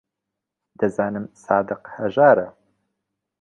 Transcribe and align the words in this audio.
دەزانم 0.79 1.25
سادق 1.43 1.81
هەژارە. 1.95 2.47